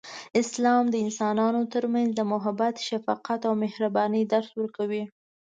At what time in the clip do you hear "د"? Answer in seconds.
0.89-0.95, 2.15-2.21